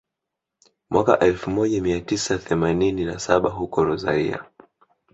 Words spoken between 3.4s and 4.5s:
huko Rosario